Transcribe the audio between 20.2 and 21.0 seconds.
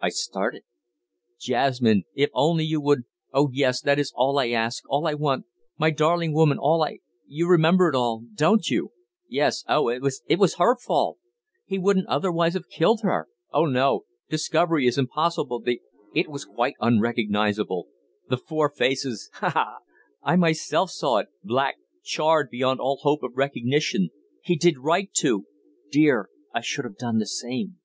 I myself